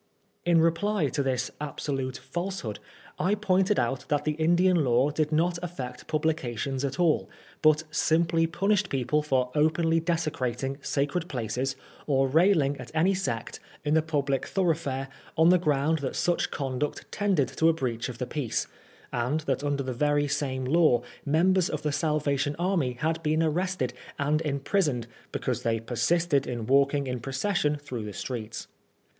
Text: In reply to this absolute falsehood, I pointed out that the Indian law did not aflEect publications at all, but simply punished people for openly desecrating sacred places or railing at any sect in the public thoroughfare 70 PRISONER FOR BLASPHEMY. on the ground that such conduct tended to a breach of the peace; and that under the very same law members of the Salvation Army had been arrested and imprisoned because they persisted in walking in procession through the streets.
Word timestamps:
In 0.45 0.59
reply 0.61 1.09
to 1.09 1.21
this 1.21 1.51
absolute 1.61 2.17
falsehood, 2.17 2.79
I 3.19 3.35
pointed 3.35 3.77
out 3.77 4.05
that 4.07 4.25
the 4.25 4.31
Indian 4.31 4.83
law 4.83 5.11
did 5.11 5.31
not 5.31 5.59
aflEect 5.61 6.07
publications 6.07 6.83
at 6.83 6.99
all, 6.99 7.29
but 7.61 7.83
simply 7.91 8.47
punished 8.47 8.89
people 8.89 9.21
for 9.21 9.51
openly 9.53 9.99
desecrating 9.99 10.79
sacred 10.81 11.29
places 11.29 11.75
or 12.07 12.27
railing 12.27 12.77
at 12.79 12.89
any 12.95 13.13
sect 13.13 13.59
in 13.85 13.93
the 13.93 14.01
public 14.01 14.47
thoroughfare 14.47 15.07
70 15.35 15.35
PRISONER 15.35 15.35
FOR 15.35 15.35
BLASPHEMY. 15.35 15.45
on 15.45 15.49
the 15.49 15.63
ground 15.95 15.99
that 15.99 16.15
such 16.15 16.49
conduct 16.49 17.05
tended 17.11 17.49
to 17.49 17.69
a 17.69 17.73
breach 17.73 18.09
of 18.09 18.17
the 18.17 18.25
peace; 18.25 18.65
and 19.13 19.41
that 19.41 19.63
under 19.63 19.83
the 19.83 19.93
very 19.93 20.27
same 20.27 20.65
law 20.65 21.03
members 21.25 21.69
of 21.69 21.83
the 21.83 21.91
Salvation 21.91 22.55
Army 22.57 22.93
had 22.93 23.21
been 23.21 23.43
arrested 23.43 23.93
and 24.17 24.41
imprisoned 24.41 25.05
because 25.31 25.61
they 25.61 25.79
persisted 25.79 26.47
in 26.47 26.65
walking 26.65 27.05
in 27.05 27.19
procession 27.19 27.75
through 27.75 28.03
the 28.03 28.13
streets. 28.13 28.67